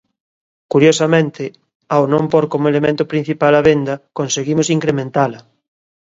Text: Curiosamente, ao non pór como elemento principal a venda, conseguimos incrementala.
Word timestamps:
Curiosamente, 0.73 1.43
ao 1.95 2.03
non 2.13 2.23
pór 2.31 2.45
como 2.53 2.69
elemento 2.71 3.03
principal 3.11 3.53
a 3.59 3.65
venda, 3.69 3.93
conseguimos 4.19 4.67
incrementala. 4.77 5.39